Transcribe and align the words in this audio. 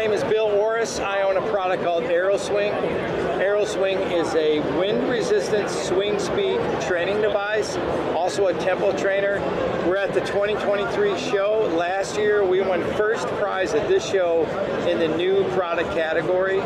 name 0.00 0.12
is 0.12 0.24
Bill 0.24 0.46
Orris. 0.46 0.98
I 0.98 1.20
own 1.20 1.36
a 1.36 1.46
product 1.50 1.82
called 1.82 2.04
AeroSwing. 2.04 2.72
AeroSwing 3.38 4.10
is 4.10 4.34
a 4.34 4.60
wind-resistant 4.78 5.68
swing 5.68 6.18
speed 6.18 6.58
training 6.80 7.20
device, 7.20 7.76
also 8.16 8.46
a 8.46 8.54
tempo 8.54 8.96
trainer. 8.96 9.40
We're 9.86 9.98
at 9.98 10.14
the 10.14 10.20
2023 10.20 11.18
show. 11.18 11.70
Last 11.76 12.16
year, 12.16 12.42
we 12.42 12.62
won 12.62 12.82
first 12.94 13.26
prize 13.28 13.74
at 13.74 13.88
this 13.88 14.02
show 14.08 14.46
in 14.88 14.98
the 14.98 15.08
new 15.18 15.44
product 15.50 15.92
category. 15.92 16.62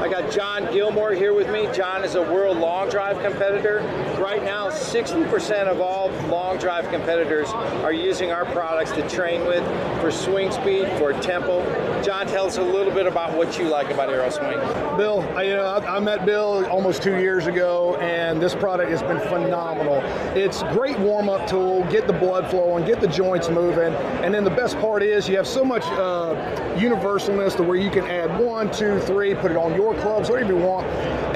I 0.00 0.08
got 0.08 0.30
John 0.30 0.70
Gilmore 0.70 1.12
here 1.12 1.32
with 1.32 1.50
me. 1.50 1.66
John 1.74 2.04
is 2.04 2.14
a 2.14 2.22
world 2.22 2.58
long 2.58 2.90
drive 2.90 3.22
competitor. 3.22 3.78
Right 4.18 4.42
now, 4.42 4.68
60% 4.68 5.66
of 5.66 5.80
all 5.80 6.10
long 6.28 6.58
drive 6.58 6.90
competitors 6.90 7.48
are 7.84 7.92
using 7.92 8.30
our 8.30 8.44
products 8.44 8.92
to 8.92 9.08
train 9.08 9.46
with 9.46 9.62
for 10.00 10.10
swing 10.10 10.52
speed, 10.52 10.88
for 10.98 11.12
tempo. 11.14 11.60
John, 12.02 12.26
tell 12.26 12.46
us 12.46 12.56
a 12.56 12.62
little 12.62 12.94
bit 12.94 13.06
about 13.06 13.36
what 13.36 13.58
you 13.58 13.68
like 13.68 13.90
about 13.90 14.08
AeroSwing. 14.08 14.96
Bill, 14.96 15.20
I, 15.36 15.42
you 15.42 15.54
know, 15.54 15.66
I, 15.66 16.00
met 16.00 16.24
Bill 16.24 16.64
almost 16.66 17.02
two 17.02 17.18
years 17.18 17.46
ago, 17.46 17.96
and 17.96 18.40
this 18.40 18.54
product 18.54 18.90
has 18.90 19.02
been 19.02 19.20
phenomenal. 19.20 19.96
It's 20.34 20.62
great 20.74 20.98
warm-up 20.98 21.46
tool, 21.46 21.84
get 21.90 22.06
the 22.06 22.14
blood 22.14 22.48
flowing, 22.48 22.86
get 22.86 23.02
the 23.02 23.06
joints 23.06 23.50
moving, 23.50 23.92
and 24.24 24.32
then 24.32 24.44
the 24.44 24.50
best 24.50 24.78
part 24.78 25.02
is 25.02 25.28
you 25.28 25.36
have 25.36 25.46
so 25.46 25.62
much 25.62 25.84
uh, 25.84 26.34
universalness 26.76 27.54
to 27.56 27.62
where 27.62 27.76
you 27.76 27.90
can 27.90 28.04
add 28.04 28.40
one, 28.40 28.72
two, 28.72 28.98
three, 29.00 29.34
put 29.34 29.50
it 29.50 29.58
on 29.58 29.74
your 29.74 29.94
clubs, 29.96 30.30
whatever 30.30 30.54
you 30.54 30.58
want, 30.58 30.86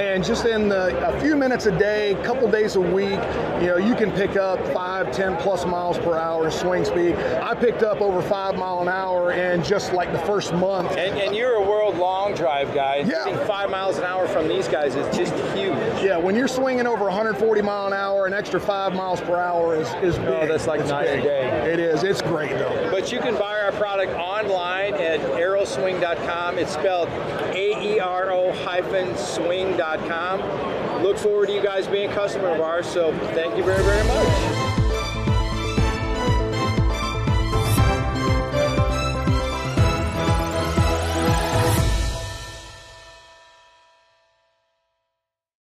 and 0.01 0.25
just 0.25 0.47
in 0.47 0.71
the, 0.71 0.97
a 1.07 1.21
few 1.21 1.37
minutes 1.37 1.67
a 1.67 1.79
day, 1.79 2.17
couple 2.25 2.51
days 2.51 2.77
a 2.77 2.81
week, 2.81 3.21
you 3.61 3.67
know, 3.67 3.77
you 3.77 3.95
can 3.95 4.11
pick 4.13 4.37
up 4.37 4.59
five, 4.69 5.13
ten 5.13 5.37
plus 5.37 5.67
miles 5.67 5.99
per 5.99 6.17
hour 6.17 6.51
swing 6.51 6.87
speed. 6.87 7.17
I 7.17 7.55
picked 7.55 7.83
up 7.83 8.01
over 8.01 8.23
five 8.23 8.57
mile 8.57 8.81
an 8.81 8.89
hour 8.89 9.33
in 9.33 9.63
just 9.63 9.93
like 9.93 10.11
the 10.13 10.19
first 10.21 10.54
month. 10.55 10.91
And, 10.93 11.19
and 11.19 11.35
you're 11.35 11.55
a 11.55 11.63
world 11.63 11.97
long 11.99 12.35
drive 12.35 12.75
guy. 12.75 12.97
Yeah. 12.99 13.45
Five 13.47 13.71
miles 13.71 13.99
an 13.99 14.05
hour 14.05 14.27
from 14.29 14.49
these 14.49 14.69
guys 14.69 14.95
is 14.95 15.07
just 15.17 15.35
huge. 15.57 15.75
Yeah, 16.03 16.17
when 16.17 16.35
you're 16.35 16.49
swinging 16.49 16.87
over 16.87 17.05
140 17.05 17.63
mile 17.63 17.87
an 17.87 17.93
hour, 17.93 18.27
an 18.27 18.33
extra 18.33 18.61
five 18.61 18.95
miles 18.95 19.21
per 19.21 19.37
hour 19.37 19.77
is 19.77 19.89
is 20.03 20.17
oh, 20.19 20.21
big. 20.21 20.29
Oh, 20.29 20.47
that's 20.49 20.67
like 20.67 20.81
It's 20.81 20.91
night 20.91 21.09
and 21.09 21.23
day. 21.23 21.73
It 21.73 21.81
is. 21.81 22.03
It's 22.03 22.23
great 22.23 22.51
though. 22.51 22.91
But 22.91 23.13
you 23.13 23.21
can 23.21 23.35
buy 23.35 23.61
our 23.61 23.73
product 23.73 24.13
online 24.13 24.95
at 24.95 25.21
aeroswing.com. 25.21 26.59
It's 26.59 26.73
spelled 26.73 27.09
A-E-R-O 27.55 28.53
hyphen 28.65 29.17
swing.com. 29.17 31.03
Look 31.03 31.19
forward 31.19 31.47
to 31.47 31.53
you 31.53 31.63
guys 31.63 31.87
being 31.87 32.11
a 32.11 32.15
customer 32.15 32.49
of 32.49 32.61
ours, 32.61 32.87
so 32.87 33.13
thank 33.33 33.57
you 33.57 33.65
very, 33.65 33.83
very 33.83 34.07
much. 34.07 34.54